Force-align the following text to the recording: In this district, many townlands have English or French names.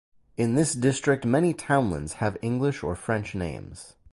In 0.35 0.55
this 0.55 0.73
district, 0.73 1.25
many 1.25 1.53
townlands 1.53 2.13
have 2.13 2.35
English 2.41 2.81
or 2.81 2.95
French 2.95 3.35
names. 3.35 3.93